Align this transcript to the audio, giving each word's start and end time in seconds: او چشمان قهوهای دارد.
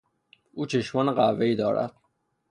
او 0.53 0.65
چشمان 0.65 1.11
قهوهای 1.11 1.55
دارد. 1.55 1.91